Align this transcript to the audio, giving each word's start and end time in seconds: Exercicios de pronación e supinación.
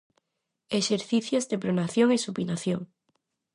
Exercicios 0.79 1.45
de 1.49 1.57
pronación 1.63 2.07
e 2.11 2.17
supinación. 2.25 2.81